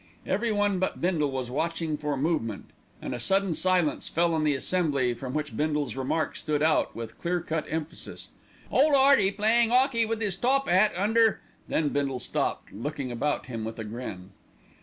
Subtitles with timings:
[0.25, 2.71] Every one but Bindle was watching for the movement,
[3.03, 7.19] and a sudden silence fell on the assembly from which Bindle's remark stood out with
[7.19, 8.29] clear cut emphasis.
[8.71, 13.63] "Ole 'Earty playing 'ockey with 'is top 'at under" Then Bindle stopped, looking about him
[13.63, 14.31] with a grin.